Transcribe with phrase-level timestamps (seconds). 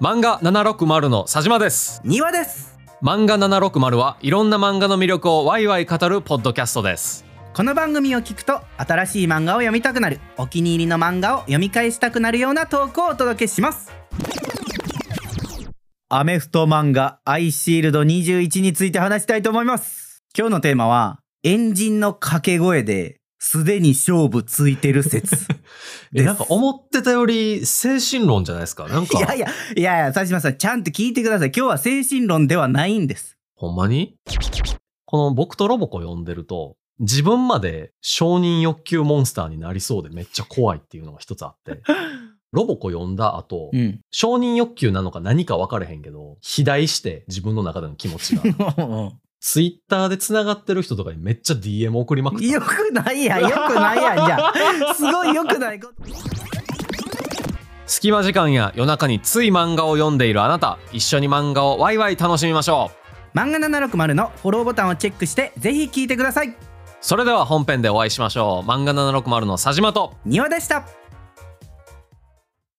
[0.00, 2.00] 漫画760の佐島です。
[2.04, 2.78] 庭です。
[3.02, 7.24] 漫画760はいろんな漫画の魅力をワイワイ語るポッドキャストです。
[7.52, 10.20] この番組を聞くと新しい漫画を読みたくなる。
[10.36, 13.90] お気に入りの漫画を読み返したくなるようなトークをお届けします。
[16.08, 20.22] アメフト漫画アイシールド21について話したいと思います。
[20.32, 25.36] 今日のテーマはエンジンの掛け声ですでに勝負ついてる説。
[26.14, 28.88] えなんか思ってたより精神論じゃないですか？
[28.88, 29.18] なんか。
[29.18, 31.48] いやいやいやいや佐島さんちゃんと聞いてください。
[31.48, 33.36] 今日は精神論ではないんです。
[33.54, 34.16] ほんまに？
[35.04, 41.80] この僕とロボコ読んでると自分まで承認欲求モンスターになりそうでめっちゃ怖いっていうのが一つあって。
[42.50, 44.00] ロボコ読んだ後、うん。
[44.10, 48.42] 承認欲求なのか何か分かれへんけど肥大して自分の中での気持ちが
[49.40, 52.44] ツイッターで繋がってる人とかにめっちゃ DM 送りまくった。
[52.44, 54.16] よくないやんよくないやん。
[54.26, 54.52] じゃ
[54.90, 55.94] あすごいよくないこと。
[57.86, 62.90] 隙間時間や夜中につい漫画を読んでいるあなた一緒に漫画をワイワイ楽しみましょ
[63.34, 63.38] う。
[63.38, 66.54] 漫画760のフォローボタンをチェックしてぜひ聞いてください。
[67.00, 68.68] それでは本編でお会いしましょう。
[68.68, 70.14] 漫画760の佐島と。
[70.24, 70.84] 庭でした